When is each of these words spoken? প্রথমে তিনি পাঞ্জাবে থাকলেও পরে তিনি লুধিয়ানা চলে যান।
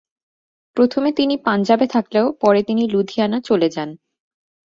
প্রথমে 0.77 1.09
তিনি 1.11 1.35
পাঞ্জাবে 1.45 1.85
থাকলেও 1.87 2.25
পরে 2.41 2.61
তিনি 2.63 2.83
লুধিয়ানা 2.87 3.37
চলে 3.41 3.67
যান। 3.69 3.89